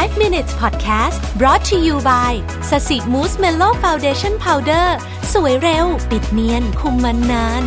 [0.00, 2.32] 5 minutes podcast brought to you by
[2.70, 4.96] Sasi Mousse Mellow Foundation Powder
[5.32, 7.64] สวยเร็ว ปิดเนียน คุมมันนาน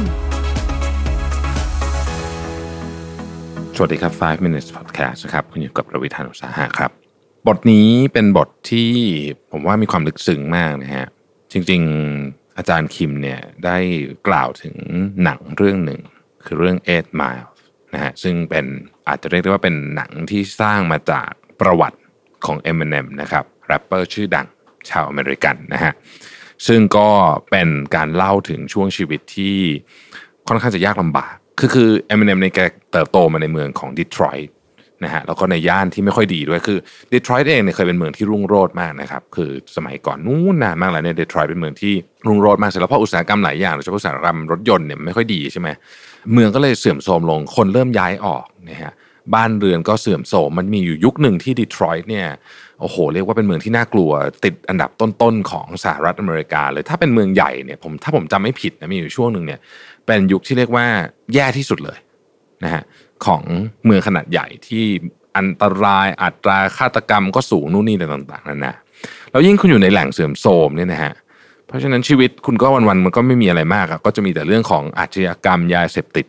[3.76, 6.92] สวัสดีครับ 5 minutes podcast นะครับ คุณอยู่กับผมรวิศ หาญอุตสาหะครับ
[7.48, 8.92] บทนี้เป็นบทที่
[9.52, 11.06] ผมว่ามีความลึกซึ้งมากนะฮะ
[11.52, 11.82] จริง
[12.20, 13.78] ๆ อาจารย์คิมเนี่ยได้
[14.28, 14.76] กล่าวถึง
[15.24, 16.02] หนังเรื่องหนึ่ง
[16.46, 17.50] คือเรื่อง Eight Mile
[17.94, 18.66] นะฮะซึ่งเป็น
[19.08, 21.30] อาจจะเรียกได้ว่าเป็นหนังที่สร้างมาจาก
[21.62, 21.98] ประวัติ
[22.48, 24.48] ของ Eminem นะครับแรปเปอร์ชื่อดัง
[24.90, 25.94] ชาวอเมริกันนะฮะ
[26.68, 27.10] ซึ่งก็
[27.50, 29.58] เป็นการเล่าถึงช่วงชีวิตที่
[30.48, 32.60] ค่อนข้างจะยากลำบาก คือคือ Eminem ในแก
[32.92, 34.54] เติบโตมาในเมืองของดีทรอยต์
[35.04, 36.80] นะฮะแล้วก็ในย่านที่ไม่ค่อยดีด้วยคือ
[37.14, 41.94] ดีทรอยต์เองเนี่ยเคยเป็นเมืองที่รุ่งโรจน์มากนะครับคือสมัยก่อนนู้นนานมากแล้วเนี่ยดีทรอยต์เป็นเมืองที่
[42.28, 45.70] รุ่งโรจน์มากเสร็จแล้วพออุตสาหกรรมหลายอย่างโดยเฉพาะอุตสาหกรรมรถยนต์เนี่ยไม่ค่อยดีใช่ไหม
[46.34, 48.94] เมืองก็เลยเสื่อมโทรมลงคนเริ่มย้ายออกนะฮะ
[49.34, 52.28] บ้านเรือนก็เสื่อมโทรมมันมีอยู่ยุคหนึ่งที่ดีทรอยต์เนี่ย
[52.82, 54.12] โอ้โห เรียกว่าเป็นเมืองที่น่ากลัว
[54.44, 59.60] ติดอันดับต้นๆของสหรัฐอเมริกาเลยถ้าเป็นเมืองใหญ่เนี่ยผมถ้าผมจำไม่ผิดนะมีอยู่ช่วงหนึ่งเนี่ย
[60.06, 60.86] เป็นยุคที่เรียกว่า
[61.34, 61.98] แย่ที่สุดเลย
[62.64, 62.84] นะฮะ
[63.26, 63.42] ของ
[63.86, 64.86] เมืองขนาดใหญ่ที่
[65.38, 68.76] อันตรายอัตราฆาตกรรมก็สูงนู่นนี่ต่างๆนั่นนะ
[69.32, 71.14] แล้วยิ่งคุณอยู่ในแหล่งเสื่อมโทรมเนี่ยนะฮะ
[71.68, 76.26] เพราะฉะนั้นชีวิตคุณก็วันๆมันก็ไม่มีอะไรมากอะก็จะมีแต่เรื่องของอาชญากรรมยาเสพติด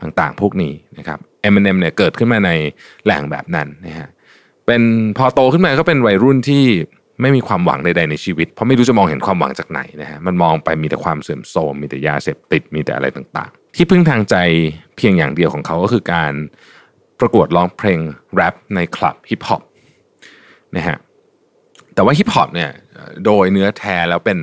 [0.00, 2.50] ต่างๆ พวกนี้นะครับ เอมเนมเนี่ยเกิดขึ้นมาใน
[3.04, 4.08] แหล่งแบบนั้นนะฮะ
[4.66, 4.82] เป็น
[5.16, 6.64] พอโตขึ้นมาก็เป็นวัยรุ่นที่
[7.20, 14.36] ไม่มีความหวังใดๆในชีวิต เพราะไม่รู้จะมองเห็นความหวังจากไหนนะฮะมันมองไปมีแต่ความเสื่อมโทรมมีแต่ยาเสพติดมีแต่อะไรต่างๆ ที่พึ่งทางใจ
[14.96, 16.32] เพียงอย่างเดียวของเขาก็คือการ
[17.20, 18.00] ประกวดร้องเพลง
[18.34, 19.62] แรปในคลับฮิปฮอป
[20.76, 20.96] นะฮะ
[21.94, 22.70] แต่ว่าฮิปฮอปเนี่ย
[23.26, 24.38] โดยเนื้อแท้แล้วเป็น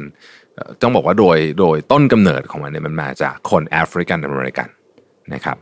[0.81, 4.67] ต้องบอกว่าโดยโดยต้นกำเนิดของมันเนี่ยมันมาจากคนแอฟริกันอเมริกัน
[5.33, 5.57] นะครับ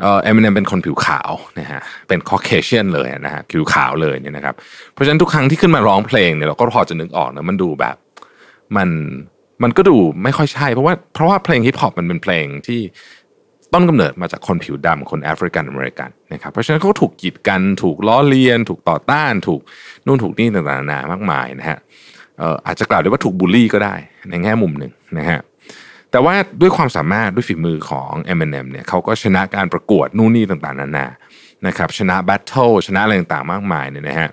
[0.00, 4.54] เอ่อ Eminem เป็นคนผิวขาวนะฮะเป็น Caucasian เลยนะฮะผิวขาวเลยเนี่ยนะครับ
[4.92, 7.96] เพราะฉะนั้นทุกครั้งที่ขึ้นมาร้องเพลงเนี่ยเราก็พอจะนึกออกนะมันดูแบบ
[8.76, 8.88] มัน
[9.62, 12.80] มันก็ดูไม่ค่อยใช่ เพราะว่าเพราะว่าเพลงฮิปฮอปมันเป็นเพลงที่
[13.74, 19.60] ต้นกำเนิดมาจากคนผิวดำคนแอฟริกันอเมริกันนะครับเพราะฉะนั้นเขาถูกกีดกันถูกล้อเลียน ถูกต่อต้านถูก
[20.06, 21.78] นู่นถูกนี่ต่างๆนานามากมายนะฮะ
[22.66, 23.94] อาจจะกล่าวได้ว่าถูกบูลลี่ก็ได้
[24.30, 25.40] ในแง่มุมหนึ่งนะฮะ
[26.10, 31.06] แต่ว่าด้วยความสามารถด้วยฝีมือของ Eminem เนี่ยเขาก็ชนะการประกวดนู่นนี่ต่างๆนานา
[31.66, 34.28] นะครับชนะ battle ชนะอะไรต่างๆมากมายเนี่ยนะฮะ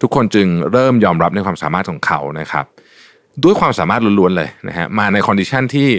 [0.00, 2.64] ทุกคนจึงเริ่มยอมรับในความสามารถของเขานะครับ
[3.44, 5.90] ด้วยความสามารถล้วนๆเลยนะฮะมาใน condition ที่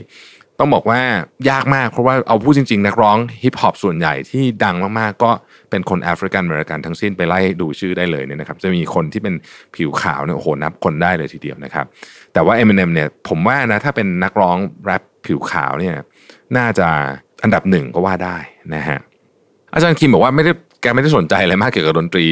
[0.59, 1.01] ต้องบอกว่า
[1.49, 5.31] ยากมาก เพราะว่าเอาพูดจริงๆ นักร้องฮิปฮอปส่วนใหญ่ที่ดังมากๆ ก็
[5.69, 9.35] เป็นคนแอฟริกันอเมริกันทั้งสิ้นไปไล่ดูชื่อได้เลยเนี่ยนะครับจะมีคนที่เป็น
[9.75, 11.85] ผิวขาวเนี่ยโอ้โหนับคนได้เลยทีเดียวนะครับ
[12.33, 15.95] แต่ว่า Eminem เนี่ยผมว่านะถ้าเป็นนักร้องแรป ผิวขาวเนี่ย
[16.57, 16.87] น่าจะ
[17.43, 18.37] อันดับหนึ่งก็ว่าได้
[18.75, 18.99] นะฮะ
[19.73, 20.51] อาจารย์คิมบอกว่าไม่ได้
[20.81, 22.27] แกไม่ได้สนใจอะไรมากเกี่ยวกับดนตรี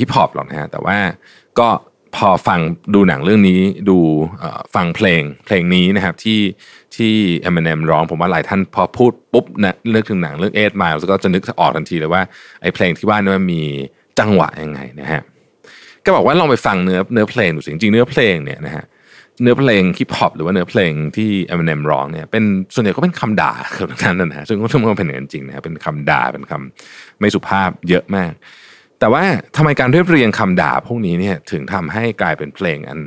[0.00, 0.98] ฮิปฮอปหรอกนะฮะแต่ว่า
[1.58, 1.68] ก็
[2.16, 2.60] พอฟัง
[2.94, 3.60] ดูหนังเรื่องนี้
[3.90, 3.98] ดู
[4.74, 6.40] ฟังเพลงเพลงนี้นะครับที่
[6.96, 7.14] ที่
[7.48, 12.22] Eminem ร้องผมว่าหลายท่านพอพูดปุ๊บนะเลือกถึงหนังเรื่อง Eight Miles ก็จะนึกออกทันทีเลยว่า
[12.62, 13.62] ไอ้เพลงที่ว่านี่มันมี
[14.18, 15.22] จังหวะยังไงนะฮะ
[16.04, 18.84] ก็บอกว่าลองไปฟังเนื้อเนื้อเพลงดูสิจริงเนื้อเพลงเนี่ยนะฮะ
[19.42, 28.32] เนื้อเพลงฮิปฮอปหรือว่าเนื้อเพลงที่ Eminem ร้องเนี่ยเป็นส่วนใหญ่ก็เป็นคำด่าคือนั้นนะฮะซึ่งก็ต้องเป็นอย่างจริงนะฮะเป็นคำด่าเป็นคำไม่สุภาพเยอะมาก
[29.00, 29.24] แต่ว่า
[29.56, 33.00] ทำไมการเรียบเรียงคำด่าพวกนี้เนี่ยถึงทำให้กลายเป็นเพลงอัน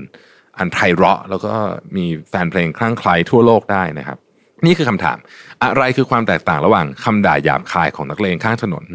[0.58, 1.54] อันไพเราะ แล้วก็
[1.96, 4.18] มีแฟนเพลงคลั่งไคล้ทั่วโลกได้นะครับ
[4.66, 5.18] นี่คือคำถาม
[5.64, 8.86] อะไรคือความแตกต่างระหว่างคำด่าหยาบคายของนักเลงข้างถนน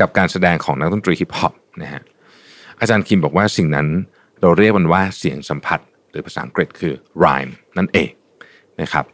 [0.00, 1.52] กับการแสดงของนักดนตรีฮิปฮอป
[1.82, 2.02] นะฮะ
[2.80, 3.86] อาจารย์คิมบอกว่าสิ่งนั้น
[4.40, 5.80] เราเรียกมันว่าเสียงสัมผัส
[6.16, 6.94] รือภาษาอังกฤษคือ
[7.24, 8.10] rhyme นั่นเอง
[8.80, 9.04] นะครับ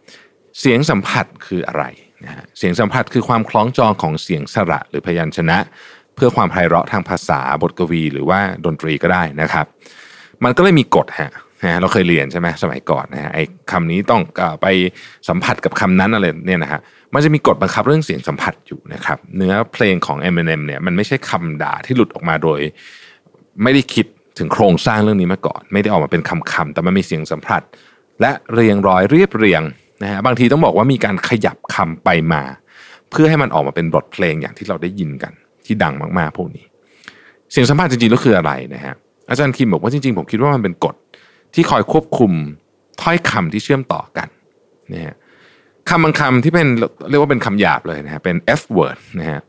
[0.61, 1.85] เสียงสัมผัสคืออะไร
[2.25, 5.59] นะฮะเสียงสัมผัสคือความคล้องจองของเสียงสระหรือพยัญชนะ
[6.15, 9.67] เพื่อความไพเราะทางภาษาบทกวี หรือว่าดนตรีก็ได้นะครับ
[10.45, 11.31] มันก็เลยมีกฎฮะ
[11.65, 14.21] นะเราเคยเรียนใช่ไหมสมัยก่อนนะฮะไอ้คำนี้ต้อง
[14.63, 14.67] ไป
[15.29, 16.81] สัมผัสกับคำนั้นอะไรเนี่ยนะฮะ
[17.15, 22.60] มันจะมีกฎบังคับเรื่องเสียงสัมผัสอยู่นะครับ เนื้อเพลงของ Eminem เนี่ยมันไม่ใช่คำด่าที่หลุดออกมาโดย
[23.63, 24.07] ไม่ได้คิด
[24.39, 27.63] ถึงโครงสร้างเรื่องนี้มาก่อน ไม่ได้ออกมาเป็นคำๆแต่มันมีเสียงสัมผัส
[28.21, 29.63] และเรียงร้อยเรียบเรียง
[30.03, 32.43] นะฮะบางทีต้องบอกว่ามีการขยับคำไปมา
[33.11, 35.33] เพื่อให้มันออกมาเป็นบทเพลงอย่างที่เราได้ยินกัน
[35.67, 36.65] ที่ดังมากๆพวกนี้
[37.53, 38.95] เสียงสัมผัสจริงๆแล้วคืออะไรนะฮะ
[39.31, 40.95] อาจารย์คิมบอกว่าจริงๆ ผมคิดว่ามันเป็นกฎ
[41.55, 42.33] ที่คอยควบคุม
[43.03, 44.29] ถ้อยคำที่เชื่อมต่อกัน
[44.93, 45.15] นะฮะ
[45.89, 46.69] คำบางคำที่เป็น
[47.11, 49.41] เรียกว่าเป็นคำหยาบเลยนะฮะเป็น F word นะฮะ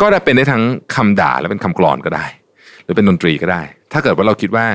[0.00, 0.62] ก็ได้เป็นได้ทั้ง
[0.94, 2.26] คำด่าและเป็นคำกลอนก็ได้
[2.88, 3.62] รือเป็นดนตรีก็ได้
[3.92, 4.66] ถ้าเกิดว่าเราคิดว่า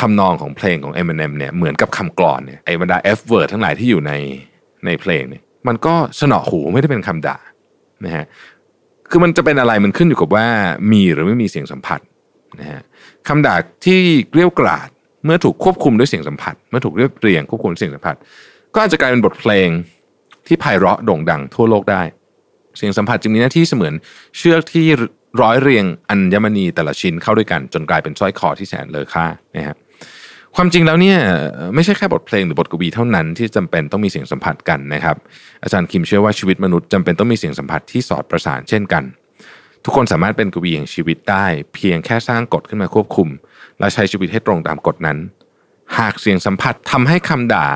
[0.00, 4.12] ทำนองของเพลงของ Eminem เนี่ยเหมือนกับคำกลอนเนี่ยไอ้บรรดา F word ทั้งหลายที่อยู่ใน
[4.86, 7.38] ในเพลงเนี่ยมันก็สนอหูไม่ได้เป็นคำด่า
[8.04, 8.24] นะฮะ
[9.10, 10.46] คือมันจะเป็นอะไรมันขึ้นอยู่กับว่า
[10.92, 12.00] มีหรือไม่มีเสียงสัมผัส
[12.60, 12.82] นะฮะ
[13.28, 13.54] คำด่า
[13.84, 13.98] ที่
[14.30, 14.88] เกลี้ยวกราด
[15.24, 18.16] เมื่อถูกควบคุมด้วยเสียงสัมผัส เมื่อถูกเรียบเรียงควบคุมด้วยเสียงสัมผัส
[18.74, 19.68] ก็อาจจะกลายเป็นบทเพลง
[20.46, 22.02] ที่ไพเราะโด่งดังทั่วโลกได้
[22.76, 23.94] เสียงสัมผัสจึงมีหน้าที่เสมือน
[24.36, 24.86] เชือกที่
[25.42, 29.76] ร้อยเรียงอัญมณีแต่ละชิ้นเข้าด้วยกันจนกลายเป็นสร้อยคอที่แสนเลอค่านะฮะ
[30.56, 31.18] ความจริงแล้วเนี่ย
[31.74, 35.16] ไม่ใช่แค่บทเพลงหรือบทกวีเท่านั้นที่จำเป็นต้องมีเสียงสัมผัสกันนะครับ
[35.62, 39.04] อาจารย์คิมเชื่อว่าชีวิตมนุษย์จำเป็นต้องมีเสียงสัมผัสที่สอดประสานเช่นกัน
[39.84, 43.28] ทุกคนสามารถเป็นกวีแห่งชีวิตได้ เพียงแค่สร้างกฎขึ้นมาควบคุม
[43.78, 45.18] และใช้ชีวิตให้ตรงตามกฎนั้น
[45.98, 47.66] หากเสียงสัมผัสทำให้คำด่า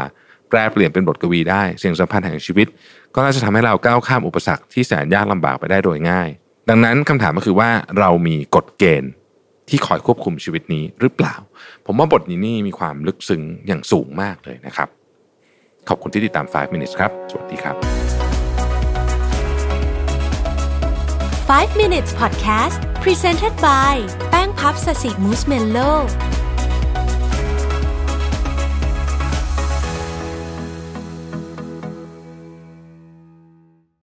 [0.49, 2.67] แปลเปลี่ยนเป็นบทกวีได้ เสียงสัมผัสแห่งชีวิต
[3.15, 6.29] ก็น่าจะทำให้เราก้าวข้ามอุปสรรคที่แสนยากลำบากไปได้โดยง่าย
[6.69, 9.13] ดังนั้นคำถามก็คือว่าเรามีกฎเกณฑ์
[9.69, 11.35] ที่คอยควบคุมชีวิตนี้หรือเปล่า
[11.87, 14.89] ผมว่าบทนี้นี่มีความลึกซึ้งอย่างสูงมากเลยนะครับ
[15.89, 17.77] ขอบคุณที่ติดตาม 5 minutes ครับ สวัสดีครับ
[21.51, 23.95] 5 minutes podcast presented by
[24.31, 25.79] แป้งพับสสิมูสเมลโล